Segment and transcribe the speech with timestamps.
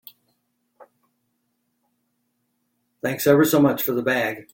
[3.03, 4.47] Thanks ever so much for the bag.